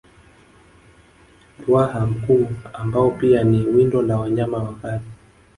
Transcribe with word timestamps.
Ruaha 1.67 2.05
mkuu 2.05 2.47
ambao 2.73 3.11
pia 3.11 3.43
ni 3.43 3.61
windo 3.65 4.01
la 4.01 4.17
wanyama 4.19 4.57
wakali 4.63 5.03